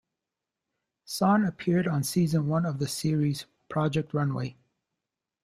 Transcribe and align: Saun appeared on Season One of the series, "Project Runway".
Saun 1.05 1.47
appeared 1.47 1.87
on 1.87 2.01
Season 2.01 2.47
One 2.47 2.65
of 2.65 2.79
the 2.79 2.87
series, 2.87 3.45
"Project 3.69 4.15
Runway". 4.15 4.57